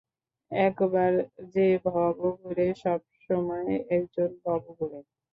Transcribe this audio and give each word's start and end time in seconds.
একবার 0.51 1.11
যে 1.53 1.67
ভবঘুরে, 1.85 2.67
সবসময় 2.75 3.69
একজন 3.89 4.29
ভবঘুরে। 4.45 4.99